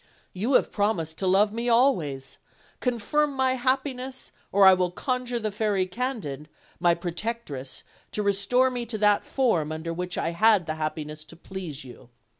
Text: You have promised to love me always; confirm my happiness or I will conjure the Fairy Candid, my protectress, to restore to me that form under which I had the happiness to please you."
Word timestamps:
You 0.33 0.53
have 0.53 0.71
promised 0.71 1.19
to 1.19 1.27
love 1.27 1.53
me 1.53 1.69
always; 1.69 2.39
confirm 2.79 3.33
my 3.35 3.53
happiness 3.53 4.31
or 4.51 4.65
I 4.65 4.73
will 4.73 4.89
conjure 4.89 5.37
the 5.37 5.51
Fairy 5.51 5.85
Candid, 5.85 6.49
my 6.79 6.95
protectress, 6.95 7.83
to 8.11 8.23
restore 8.23 8.69
to 8.69 8.73
me 8.73 8.85
that 8.85 9.23
form 9.23 9.71
under 9.71 9.93
which 9.93 10.17
I 10.17 10.29
had 10.31 10.65
the 10.65 10.73
happiness 10.81 11.23
to 11.25 11.35
please 11.35 11.83
you." 11.85 12.09